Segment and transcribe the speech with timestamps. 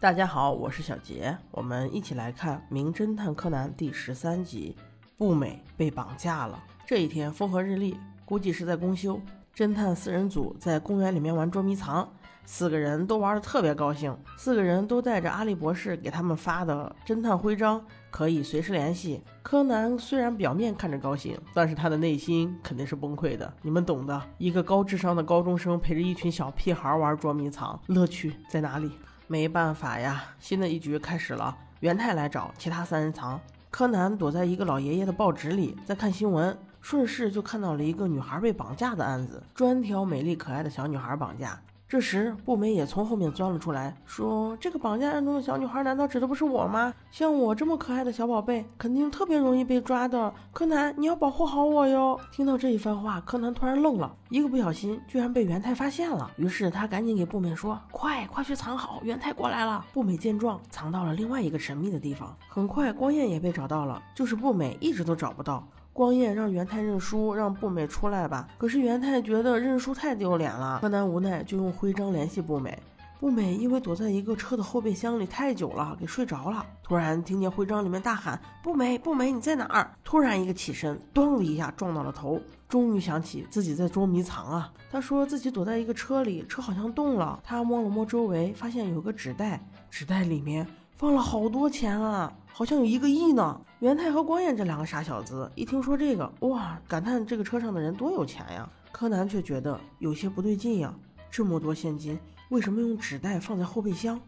[0.00, 4.76] 大家好，我是小杰，我们一起来看《名侦探柯南》第十三集：
[5.16, 6.62] 步美被绑架了。
[6.86, 9.20] 这一天风和日丽，估计是在公休。
[9.52, 12.08] 侦探四人组在公园里面玩捉迷藏，
[12.44, 14.16] 四个人都玩得特别高兴。
[14.36, 19.20] 四个人都带着阿笠博士给他们发的侦探徽章，可以随时联系。
[19.42, 23.52] 柯南虽然表面看着高兴，但是他的内心肯定是崩溃的。
[23.62, 28.92] 你们懂的，一个高智商的高中生陪着一群小屁孩玩捉迷藏，乐趣在哪里？
[29.30, 31.54] 没办法呀，新的一局开始了。
[31.80, 33.38] 元太来找其他三人藏，
[33.70, 41.60] 柯南躲在一个老爷爷的报纸里，在看新闻，顺势就看到了一个女孩被绑架的案子，专挑美丽可爱的小女孩绑架。
[41.88, 46.92] 这时，步美也从后面钻了出来，说：“这个绑架案中的小女孩，难道指的不是我吗？
[47.10, 50.30] 像我这么可爱的小宝贝，肯定特别容易被抓的。
[50.52, 56.30] 柯南，你要保护好我哟！”听到这一番话，柯南突然愣了，一个不小心，居然被元太发现了。
[56.36, 62.36] 于是他赶紧给步美说：“快，快去藏好，元太过来了。”步美见状，藏到了另外一个神秘的地方。
[62.50, 65.66] 很快，光彦也被找到了，就是步美一直都找不到。
[65.92, 68.48] 光彦让元太认输，让步美出来吧。
[68.56, 70.78] 可是元太觉得认输太丢脸了。
[70.80, 72.78] 柯南无奈就用徽章联系步美。
[73.20, 76.64] 步美因为躲在一个车的后备箱里太久了，给睡着了。
[76.84, 82.40] 突然听见徽章里面大喊：“步美，步美，你在哪儿？”突然一个起身，咚的一下撞到了头。
[82.68, 84.72] 终于想起自己在捉迷藏啊！
[84.92, 87.40] 他说自己躲在一个车里，车好像动了。
[87.42, 89.60] 他摸了摸周围，发现有个纸袋，
[89.90, 90.64] 纸袋里面。
[90.98, 93.60] 放了好多钱啊，好像有一个亿呢。
[93.78, 98.68] 元太和光彦这两个傻小子一听说这个，哇，感叹这个车上的人多有钱呀。
[98.90, 100.92] 柯南却觉得有些不对劲呀，
[101.30, 102.18] 这么多现金，
[102.48, 104.20] 为什么用纸袋放在后备箱？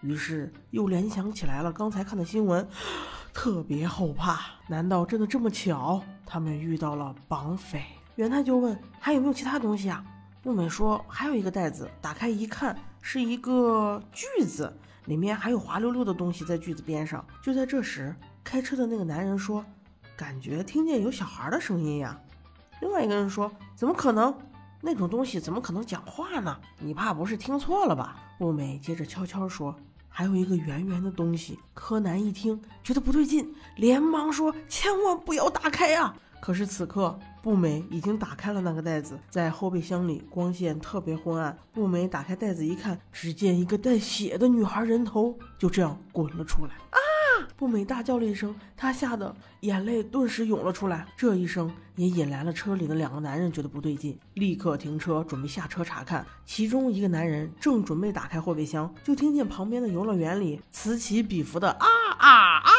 [0.00, 2.66] 于是又联想起来了刚才看的新闻，
[3.32, 4.40] 特别后怕。
[4.66, 6.02] 难道真的这么巧？
[6.26, 7.80] 他们遇到了绑匪？
[8.16, 10.04] 元太就问还有没有其他东西啊？
[10.42, 12.76] 木美说还有一个袋子，打开一看
[13.08, 14.76] 是一个锯子。
[15.04, 17.24] 里面还有滑溜溜的东西在锯子边上。
[17.40, 19.64] 就在这时，开车的那个男人说
[20.18, 22.20] ：“感觉听见有小孩的声音呀。”
[22.82, 24.36] 另外一个人说：“怎么可能？
[24.80, 26.58] 那种东西怎么可能讲话呢？
[26.80, 29.72] 你怕不是听错了吧？”步美接着悄悄说
[30.10, 41.56] ：“还有一个圆圆的东西。”柯南一听觉得不对劲，连忙说：“千万不要打开呀！”可是此刻，步美已经打开了那个袋子，在后备箱里光线特别昏暗。
[41.72, 46.72] 步美打开袋子一看，只见一个带血的女孩人头就这样滚了出来。
[46.72, 46.98] 啊！
[47.56, 51.06] 步美大叫了一声，她吓得眼泪顿时涌了出来。
[51.16, 56.26] 这一声也引来了车里的两个男人觉得不对劲，立刻停车准备下车查看。
[56.44, 61.86] 其中一个男人正准备打开后备箱，就听见旁边的游乐园里此起彼伏的啊
[62.18, 62.72] 啊啊！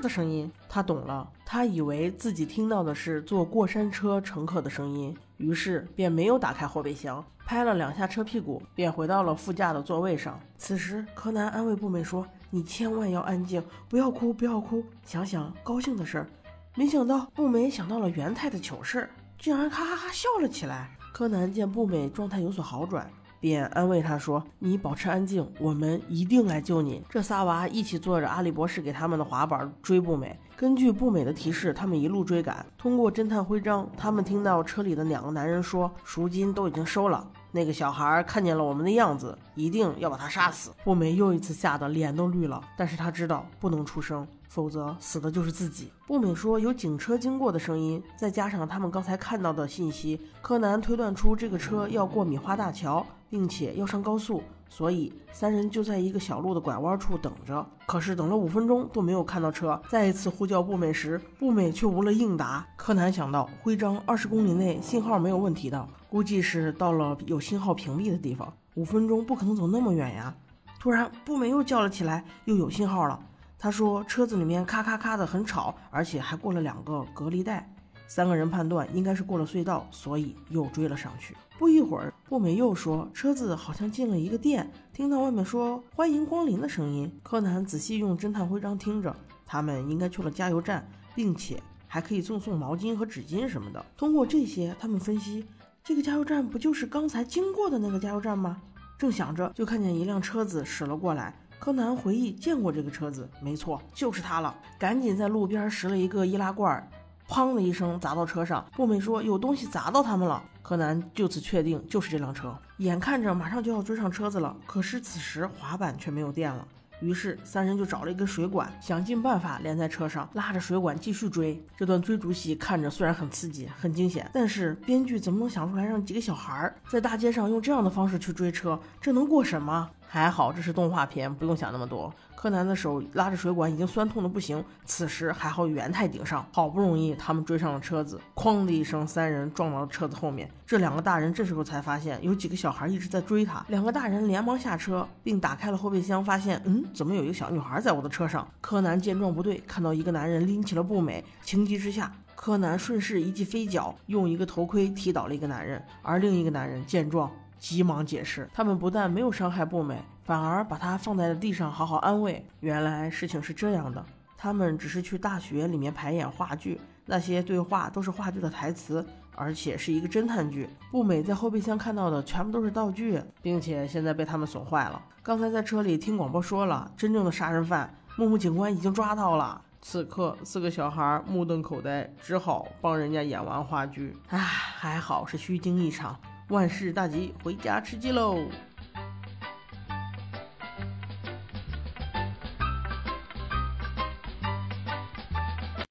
[0.00, 1.28] 的声音，他懂了。
[1.48, 10.40] 他以为自己听到的是坐过山车乘客的声音，于是便没有打开后备箱，拍了两下车屁股，便回到了副驾的座位上。
[10.58, 16.26] 此时，柯南安慰步美说：“你千万要安静，不要哭，不要哭，想想高兴的事儿。”
[16.74, 19.08] 没想到，步美想到了元太的糗事，
[19.38, 20.90] 竟然哈哈哈笑了起来。
[21.14, 23.08] 柯南见步美状态有所好转。
[23.46, 30.36] 便安慰他说：“你保持安静，我们一定来救你。”这仨娃一起坐着阿笠博士给他们的滑板追步美。
[30.56, 32.66] 根据步美的提示，他们一路追赶。
[32.76, 40.72] 通过侦探徽章，他们听到车里的两个男人说：“赎金都已经收了。”那个小孩看见了我们的样子，一定要把他杀死。
[40.82, 45.92] 步美又一次吓得脸都绿了，但是他知道不能出声，否则死的就是自己。
[46.08, 53.06] 步美说有警车经过的声音，再加上他们刚才看到的信息，柯南推断出这个车要过米花大桥。
[53.28, 57.66] 并且要上高速，所以三人就在一个小路的拐弯处等着。
[57.86, 62.66] 可是等了五分钟都没有看到车，再一次呼叫步美时，步美却无了应答。
[62.76, 68.52] 柯南想到徽章二十公里内信号没有问题的，估计是到了有信号屏蔽的地方。
[68.74, 70.34] 五分钟不可能走那么远呀！
[70.78, 73.18] 突然，步美又叫了起来，又有信号了。
[73.58, 77.68] 他说车子里面咔咔咔的很吵，而且还过了两个隔离带。
[78.06, 81.36] 三个人判断应该是过了隧道，所以又追了上去。
[81.58, 87.10] 不一会儿，步美又说车子好像进了一个店，听到外面说“欢迎光临”的声音。
[87.22, 89.14] 柯南仔细用侦探徽章听着，
[89.46, 93.82] 他们应该去了加油站，并且还可以赠送毛巾和纸巾什么的。
[93.96, 95.46] 通过这些，他们分析
[95.82, 98.60] 这个加油站不就是刚才经过的那个加油站吗？
[98.98, 101.34] 正想着，就看见一辆车子驶了过来。
[101.58, 104.54] 柯南回忆见过这个车子，没错，就是它了。
[104.78, 106.86] 赶紧在路边拾了一个易拉罐。
[107.28, 110.42] 砰的一声砸到车上，步美说有东西砸到他们了。
[110.62, 116.66] 柯南就此确定就是这辆车，眼看着马上就要追上车子了，可是此时滑板却没有电了。
[117.00, 121.62] 于是三人就找了一根水管，想尽办法连在车上，拉着水管继续追。
[121.76, 128.80] 这段追逐戏看着虽然很刺激、很惊险，但是编剧怎么能想出来让几个小孩在大街上用这样的方式去追车？
[128.98, 129.90] 这能过审吗？
[130.08, 132.12] 还好这是动画片，不用想那么多。
[132.34, 140.48] 柯南的手拉着水管已经酸痛的不行，此时还好元太顶上，好不容易他们追上了车子，哐的一声，三人撞到了车子后面。
[140.66, 148.46] 这两个大人这时候才发现有几个小孩一直在追他，两个大人连忙下车，并打开了后备箱，发现嗯，怎么有一个小女孩在我的车上？
[148.60, 157.30] 柯南见状不对，看到一个男人拎起了步美，情急之下，柯南顺势一记飞脚，用一个头盔踢倒了一个男人，而另一个男人见状。
[157.58, 162.44] 急忙解释，他们不但没有伤害步美，反而把她放在了地上，好好安慰。
[162.60, 164.04] 原来事情是这样的，
[164.36, 169.04] 他们只是去大学里面排演话剧，那些对话都是话剧的台词，
[169.34, 170.68] 而且是一个侦探剧。
[170.90, 175.02] 步美在后备箱看到的全部都是道具，并且现在被他们损坏了。
[175.22, 179.60] 刚才在车里听广播说了，真正的杀人犯木木警官已经抓到了。
[179.82, 184.16] 此刻四个小孩目瞪口呆，只好帮人家演完话剧。
[184.28, 186.18] 唉，还好是虚惊一场。
[186.48, 188.48] 万事大吉，回家吃鸡喽！